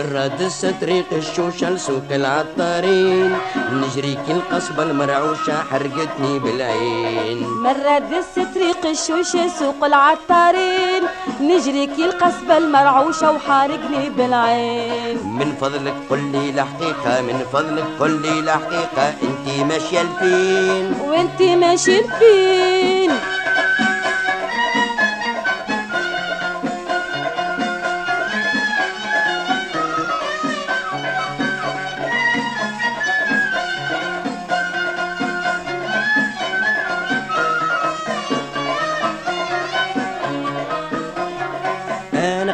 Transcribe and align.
رادس 0.00 0.66
طريق 0.80 1.06
الشوشة 1.12 1.70
لسوق 1.70 2.08
العطارين. 2.10 3.36
نجري 3.72 4.14
كي 4.26 4.32
القصبة 4.32 4.82
المرعوشة 4.82 5.54
حرقتني 5.70 6.38
بالعين. 6.38 7.46
مرة 7.48 7.98
دس 7.98 8.34
طريق 8.54 8.86
الشوشة 8.86 9.48
سوق 9.58 9.84
العطارين. 9.84 11.02
نجري 11.40 11.86
كي 11.86 12.04
القصبة 12.04 12.56
المرعوشة 12.58 13.30
وحارقني 13.30 14.10
بالعين. 14.10 15.16
من 15.26 15.52
فضلك 15.60 15.94
قل 16.10 16.22
لي 16.32 16.50
الحقيقة 16.50 17.20
من 17.20 17.44
فضلك 17.52 17.84
قل 18.00 18.22
لي 18.22 18.40
الحقيقة 18.40 19.14
انتي 19.22 19.64
ماشية 19.64 20.02
لفين 20.02 20.94
وانتي 21.08 21.56
ماشي 21.56 22.02
فين 22.02 22.89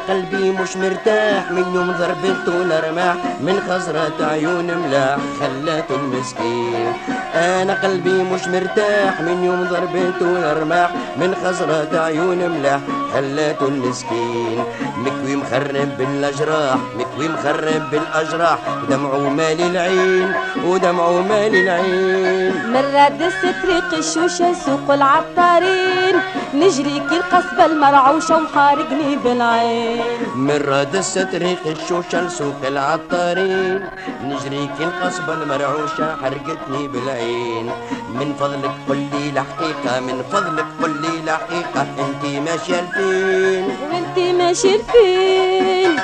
قلبي 0.09 0.51
مش 0.51 0.77
مرتاح 0.77 1.51
من 1.51 1.65
يوم 1.75 1.93
ضربته 1.99 2.79
الرماح 2.79 3.17
من 3.41 3.61
خزرة 3.69 4.27
عيون 4.27 4.65
ملاح 4.79 5.19
خلاته 5.41 5.95
المسكين 5.95 6.93
أنا 7.35 7.83
قلبي 7.83 8.23
مش 8.23 8.49
مرتاح 8.49 9.21
من 9.21 9.45
يوم 9.45 9.69
ضربته 9.71 10.53
الرماح 10.53 10.91
من 11.17 11.35
خزرة 11.45 12.01
عيون 12.01 12.39
ملاح 12.51 12.81
خلاته 13.15 13.69
المسكين 13.69 14.65
مكوي 14.97 15.37
مخرب 15.37 15.89
بالأجراح 15.99 16.79
مكوي 16.99 17.29
مخرب 17.29 17.91
بالأجراح 17.91 18.59
ودمعه 18.83 19.29
مال 19.29 19.61
العين 19.61 20.33
ودمعه 20.65 21.21
مال 21.21 21.55
العين. 21.57 22.73
مرة 22.73 23.09
دس 23.09 23.41
طريق 23.63 23.95
الشوشة 23.95 24.53
سوق 24.67 24.91
العطارين. 24.91 26.17
نجري 26.57 27.01
كي 27.09 27.17
القصبة 27.17 27.65
المرعوشة 27.67 28.43
وحارقني 28.43 29.17
بالعين. 29.17 30.01
من 30.37 30.57
رادس 30.69 31.19
طريق 31.19 31.63
الشوشة 31.67 32.21
لسوق 32.27 32.61
العطارين. 32.65 33.81
نجري 34.25 34.69
كي 34.79 34.85
القصبة 34.85 35.33
المرعوشة 35.33 36.17
حرقتني 36.23 36.89
بالعين. 36.89 37.67
من 38.15 38.35
فضلك 38.41 38.75
قل 38.89 38.97
لي 38.97 39.31
الحقيقة 39.31 40.01
من 40.01 40.23
فضلك 40.33 40.67
قل 40.83 40.91
لي 41.03 41.13
الحقيقة 41.25 41.87
انتي 42.05 42.41
ماشية 42.41 42.81
لفين 42.81 43.65
وانتي 43.93 44.33
ماشي 44.33 44.79
فين 44.79 45.97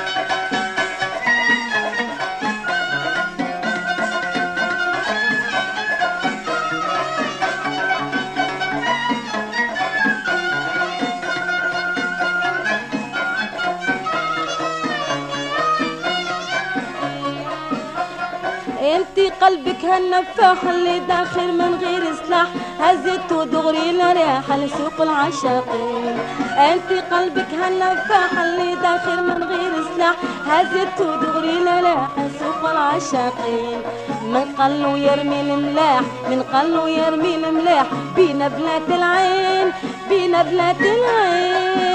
انتي 18.97 19.31
قلبك 19.31 19.85
هالنفاح 19.85 20.65
اللي 20.65 20.99
داخل 20.99 21.53
من 21.53 21.75
غير 21.83 22.15
سلاح 22.27 22.49
هزت 22.81 23.33
ودغري 23.33 23.93
لريحة 23.93 24.57
لسوق 24.57 25.01
العشاقين 25.01 26.19
انتي 26.59 27.01
قلبك 27.01 27.55
هالنفاح 27.55 28.39
اللي 28.39 28.75
داخل 28.75 29.25
من 29.25 29.43
غير 29.43 29.73
سلاح 29.95 30.17
هزت 30.47 31.01
ودغري 31.01 31.59
لريحة 31.59 32.29
سوق 32.39 32.71
العشاقين 32.71 33.83
من 34.23 34.45
قلو 34.59 34.97
يرمي 34.97 35.41
الملاح 35.41 36.03
من 36.31 36.43
قلو 36.43 36.87
يرمي 36.87 37.35
الملاح. 37.35 37.87
بينا 38.17 38.49
بلاد 38.49 38.91
العين 38.91 39.73
بينا 40.09 40.43
بلاد 40.43 40.81
العين. 40.81 41.92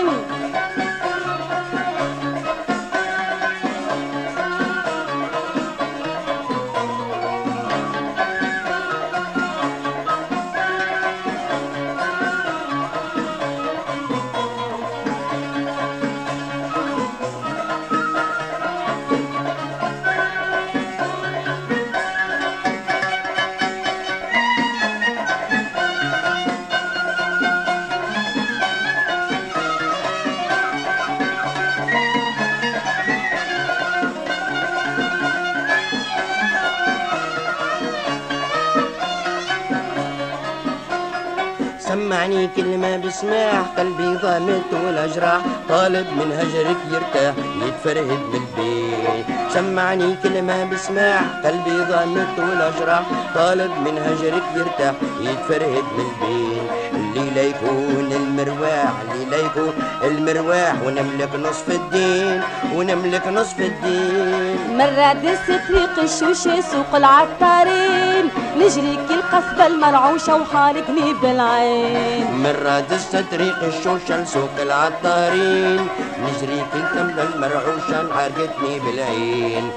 سمعني 42.07 42.49
كلمة 42.55 42.97
بسماع 42.97 43.61
قلبي 43.77 44.07
ضامت 44.23 44.71
والأجراح 44.85 45.41
طالب 45.69 46.07
من 46.19 46.31
هجرك 46.39 46.77
يرتاح 46.91 47.33
يتفرهد 47.61 48.21
من 48.31 48.41
البيت. 48.43 49.25
سمعني 49.53 50.15
كلمة 50.23 50.63
بسماع 50.63 51.19
قلبي 51.45 51.77
ضامت 51.91 52.39
والأجراح 52.39 53.03
طالب 53.35 53.71
من 53.85 53.97
هجرك 54.07 54.43
يرتاح 54.55 54.93
يتفرهد 55.21 55.85
من 55.97 56.05
البيت. 56.07 56.71
اللي 56.95 57.29
لا 57.35 57.43
يكون 57.43 58.11
المرواح 58.11 58.93
اللي 59.13 59.25
لا 59.25 59.37
يكون 59.37 59.73
المرواح 60.03 60.75
ونملك 60.85 61.35
نصف 61.35 61.69
الدين 61.69 62.41
ونملك 62.75 63.27
نصف 63.27 63.59
الدين. 63.59 64.77
مرة 64.77 65.13
دس 65.13 65.47
طريق 65.69 65.99
الشوشة 65.99 66.61
سوق 66.61 66.95
العطارين. 66.95 68.29
نجري 68.57 68.97
القصبة 69.27 69.67
المرعوشة 69.67 70.35
وحارقني 70.35 71.13
بالعين. 71.21 72.25
مرة 72.43 72.79
دست 72.79 73.15
طريق 73.31 73.63
الشوشة 73.63 74.23
لسوق 74.23 74.55
العطارين 74.61 75.87
نجري 76.23 76.65
كل 76.73 76.83
تملة 76.95 77.23
المرعوشة 77.35 78.13
حرقتني 78.13 78.79
بالعين. 78.79 79.71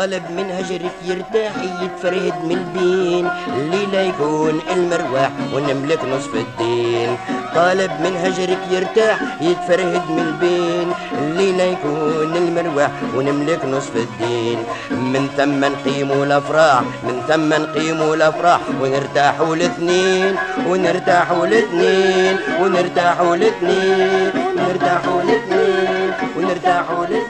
طالب 0.00 0.22
من 0.30 0.48
هجرك 0.50 0.96
يرتاح 1.04 1.52
يتفرهد 1.82 2.36
من 2.44 2.56
البين 2.56 3.28
اللي 3.56 3.86
لا 3.92 4.02
يكون 4.02 4.60
المرواح 4.72 5.30
ونملك 5.54 6.04
نصف 6.04 6.34
الدين. 6.34 7.16
طالب 7.54 7.90
من 8.04 8.16
هجرك 8.24 8.58
يرتاح 8.70 9.18
يتفرهد 9.40 10.04
من 10.10 10.24
البين. 10.28 10.88
اللي 11.18 11.52
لا 11.52 11.64
يكون 11.64 12.36
المرواح 12.36 12.90
ونملك 13.16 13.64
نصف 13.64 13.96
الدين. 13.96 14.58
من 14.90 15.28
ثم 15.36 15.60
نقيموا 15.64 16.24
الأفراح 16.24 16.82
من 17.04 17.16
ثم 17.28 17.50
نقيموا 17.62 18.14
الأفراح 18.14 18.60
ونرتاحوا 18.80 19.54
الاثنين. 19.54 20.34
ونرتاحوا 20.68 21.46
الاثنين 21.46 22.36
ونرتاحوا 22.60 23.34
الاثنين. 23.36 24.30
ونرتاحوا 24.56 25.22
الاثنين 25.22 26.10
ونرتاحوا 26.36 27.04
الاثنين. 27.04 27.29